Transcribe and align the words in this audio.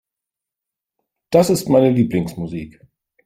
Das 1.29 1.51
ist 1.51 1.69
meine 1.69 1.91
Lieblingsmusik. 1.91 2.81